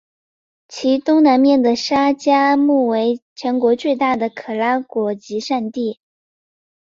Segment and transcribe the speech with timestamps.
[0.67, 5.99] 其东南面的沙加穆为全国最大的可拉果集散地。